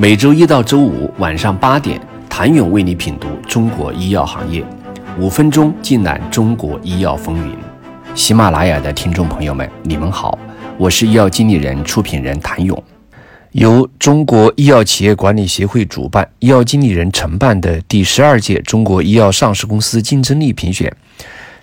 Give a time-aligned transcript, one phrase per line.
[0.00, 2.00] 每周一到周五晚上八点，
[2.30, 4.64] 谭勇为你品读中国医药行业，
[5.18, 7.52] 五分钟尽览中国医药风云。
[8.14, 10.38] 喜马拉雅的听众朋友们，你们好，
[10.76, 12.80] 我是医药经理人、出品人谭勇。
[13.50, 20.96] 由中国医药企业管理协会主办、医药经理人承办的第十二届中国医药上市公司竞争力评选，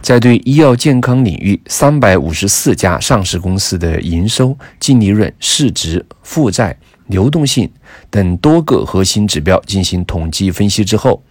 [0.02, 6.75] 在对医药健康领域三百五十四家上市公司的营收、净利润、市值、负债。
[7.07, 7.69] 流动性
[8.09, 11.21] 等多个核心指标进行统计分析之后，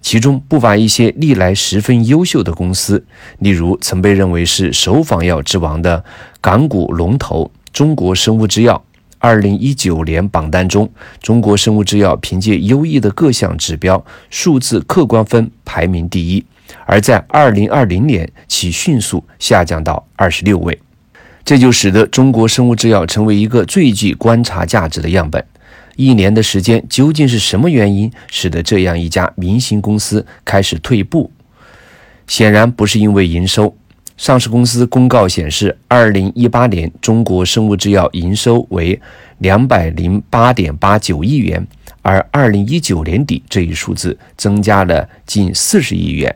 [0.00, 3.04] 其中不乏一些历来十分优秀的公司，
[3.40, 6.04] 例如曾被认为是首仿药之王的
[6.40, 8.82] 港股龙头中国生物制药。
[9.18, 10.88] 二零一九年榜单中，
[11.20, 16.44] 中国生物制药凭借优异的各项指标、数字客观分排名第一，
[16.84, 20.78] 而在二零二零年，其迅速下降到二十六位。
[21.46, 25.42] 这就使得中国生物制药成为一个最具观察价值的样本。
[25.94, 31.30] 一年的时间，究竟是什么原因使得这样一家明星公司开始退步？
[32.26, 33.76] 显然不是因为营收。
[34.16, 39.00] 上市公司公告显示，二零一八年中国生物制药营收为
[39.38, 41.64] 两百零八点八九亿元，
[42.02, 46.34] 而二零一九年底这一数字增加了近四十亿元，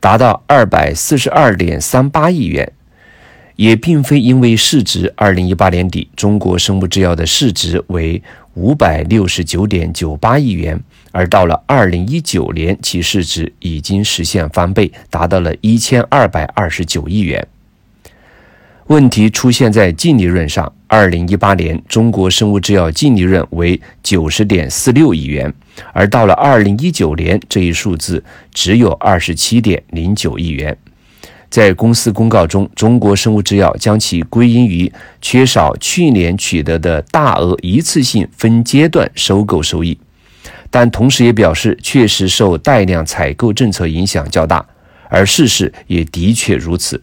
[0.00, 2.72] 达到二百四十二点三八亿元。
[3.58, 8.22] 也并非因为市值，二零一八年底中国生物制药的市值为
[8.54, 17.44] 五百六十九点九八亿元，而到了二零一九年，其市值已经实现翻倍，达到了一千二百二十九亿元。
[18.86, 25.52] 问题出现在净利润上，二零一八年中国生物制药净利润为九十点四六亿元，
[25.92, 28.22] 而到了二零一九年，这一数字
[28.54, 30.78] 只有二十七点零九亿元。
[31.50, 39.98] 在公司公告中，中国生物制药将其归因于缺少去年取得的大额一次性分阶段收购收益，
[40.70, 44.64] 但同时也表示确实受带量采购政策影响较大，
[45.08, 47.02] 而事实也的确如此。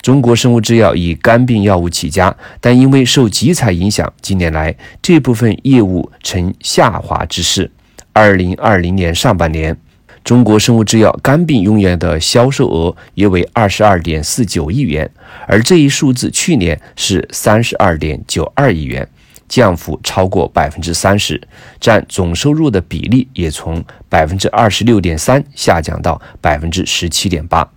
[0.00, 7.70] 中国生物制药以肝病药物起家，但因为受集采影响，近年来这部分业务呈下滑之势。
[8.12, 9.76] 二零二零年上半年。
[10.24, 15.10] 中国生物制药肝病用药的销售额约为二十二点四九亿元，
[15.46, 19.06] 而这一数字去年是三十二点九二亿元，
[19.48, 21.40] 降幅超过百分之三十，
[21.80, 27.68] 占总收入的比例也从百分之二十六点三下降到百分之十七点八。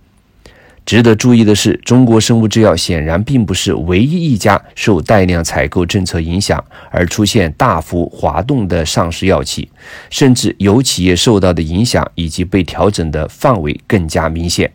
[0.86, 9.68] 值得注意的是，中国生物制药显然并不是唯一一家受带量采购政策影响而出现大幅滑动的上市药企，
[10.10, 14.70] 甚至有企业受到的影响以及被调整的范围更加明显。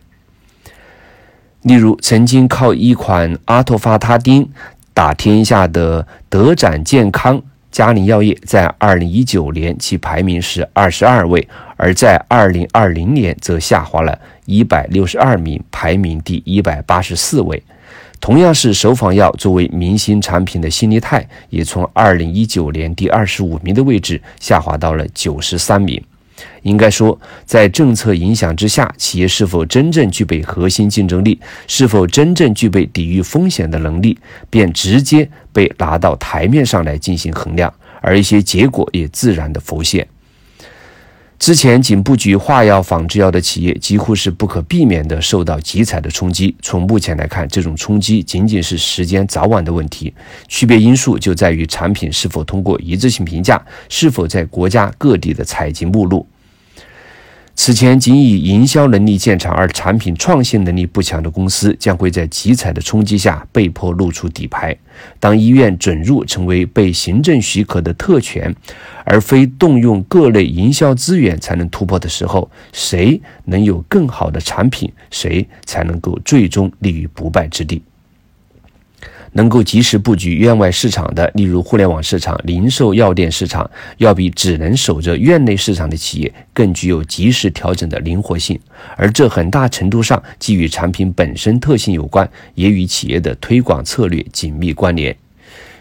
[1.62, 4.50] 例如，曾经靠一款阿托伐他汀
[4.92, 7.42] 打天下的德展健康。
[7.72, 17.60] 嘉陵药业在二零一九年其排名是二十二位，而在二零二零年则下滑了一百六十二名，排名第一百八十四位。
[18.20, 26.00] 同样是首仿药作为明星产品的新力泰，也从二零一九年第二十五名的位置下滑到了九十三名。
[26.62, 40.06] 应该说，在政策影响之下，企业是否真正具备核心竞争力，是否真正具备抵御风险的能力，便直接被拿到台面上来进行衡量，而一些结果也自然的浮现。
[41.38, 46.54] 之前仅布局化药、仿制药的企业，几乎是不可避免的受到集采的冲击。
[46.62, 50.14] 从目前来看，这种冲击仅仅是时间早晚的问题，
[50.46, 56.24] 区别因素就在于产品是否通过一致性评价，是否在国家各地的采集目录。
[57.54, 64.76] 此前仅以营销能力见长而产品创新能力不强的公司，将会在集采的冲击下被迫露出底牌。
[65.20, 68.52] 当医院准入成为被行政许可的特权，
[69.04, 77.80] 而非动用各类营销资源才能突破的时候，谁能有更好的产品，谁才能够最终立于不败之地。
[79.32, 83.68] 能够及时布局院外市场的，例如互联网市场、零售药店市场，
[83.98, 88.58] 要比只能守着院内市场的企业更具有及时调整的灵活性。
[88.96, 95.16] 而这很大程度上既与产品本身特性有关，也与企业的推广策略紧密关联。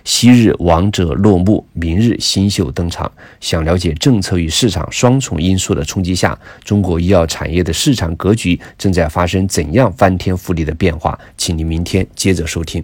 [0.04, 3.12] 昔日王者落幕，明日新秀登场。
[3.40, 11.20] 想了解政策与市场双重因素的冲击下，中国医药产业的市场格局正在发生怎样翻天覆地的变化？
[11.38, 12.84] 请您明天接着收听。